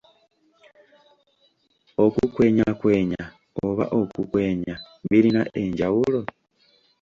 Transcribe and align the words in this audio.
Okukwenyakwenya 2.05 3.21
oba 3.65 3.85
okukwenya 3.99 4.75
birina 5.09 5.41
enjawulo? 5.61 6.19